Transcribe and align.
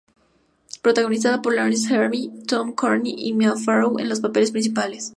Protagonizada 0.81 1.43
por 1.43 1.53
Laurence 1.53 1.93
Harvey, 1.95 2.31
Tom 2.47 2.73
Courtenay 2.73 3.13
y 3.15 3.33
Mia 3.33 3.55
Farrow 3.55 3.99
en 3.99 4.09
los 4.09 4.19
papeles 4.19 4.49
principales. 4.49 5.09